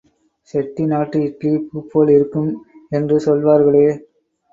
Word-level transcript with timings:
செட்டி 0.49 0.85
நாட்டு 0.85 1.17
இட்லி 1.21 1.51
பூப்போல் 1.67 2.09
இருக்கும் 2.09 2.49
என்று 2.89 3.19
சொல்வார்களே. 3.19 3.85